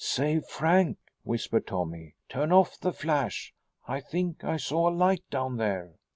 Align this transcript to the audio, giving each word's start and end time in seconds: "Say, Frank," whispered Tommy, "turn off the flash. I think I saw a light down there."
"Say, 0.03 0.39
Frank," 0.39 0.97
whispered 1.21 1.67
Tommy, 1.67 2.15
"turn 2.27 2.51
off 2.51 2.79
the 2.79 2.91
flash. 2.91 3.53
I 3.87 3.99
think 3.99 4.43
I 4.43 4.57
saw 4.57 4.89
a 4.89 4.89
light 4.89 5.21
down 5.29 5.57
there." 5.57 5.93